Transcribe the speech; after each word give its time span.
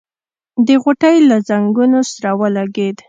د 0.67 0.69
غوټۍ 0.83 1.17
له 1.29 1.37
ځنګنو 1.49 2.01
سره 2.11 2.29
ولګېد. 2.41 2.97